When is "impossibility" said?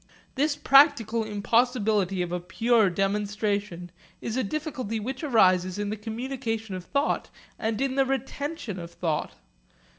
1.23-2.23